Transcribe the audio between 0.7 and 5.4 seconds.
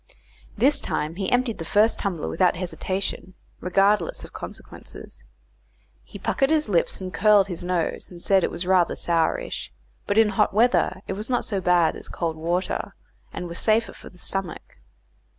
time he emptied the first tumbler without hesitation, regardless of consequences.